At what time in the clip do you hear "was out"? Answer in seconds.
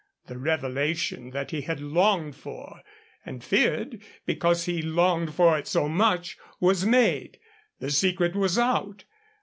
8.35-9.03